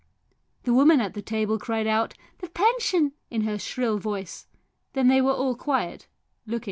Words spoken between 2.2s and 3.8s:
"The pension!" in her